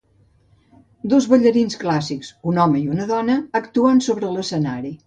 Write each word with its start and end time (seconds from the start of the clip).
Dos 1.13 1.27
ballarins 1.33 1.77
clàssics, 1.83 2.33
un 2.53 2.61
home 2.65 2.83
i 2.83 2.89
una 2.97 3.09
dona, 3.15 3.39
actuant 3.63 4.07
sobre 4.09 4.35
l'escenari. 4.39 4.99